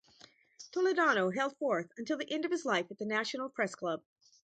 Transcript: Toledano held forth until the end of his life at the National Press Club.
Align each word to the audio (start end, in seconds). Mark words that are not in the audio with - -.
Toledano 0.71 1.29
held 1.31 1.55
forth 1.57 1.91
until 1.95 2.17
the 2.17 2.31
end 2.33 2.43
of 2.43 2.49
his 2.49 2.65
life 2.65 2.89
at 2.89 2.97
the 2.97 3.05
National 3.05 3.49
Press 3.49 3.75
Club. 3.75 4.01